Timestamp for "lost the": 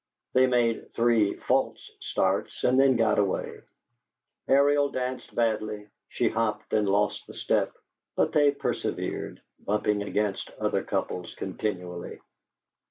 6.89-7.35